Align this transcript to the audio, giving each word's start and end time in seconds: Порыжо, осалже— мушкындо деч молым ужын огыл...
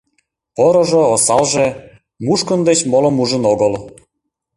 Порыжо, 0.55 1.01
осалже— 1.13 1.67
мушкындо 2.25 2.65
деч 2.69 2.79
молым 2.91 3.15
ужын 3.23 3.43
огыл... 3.53 3.73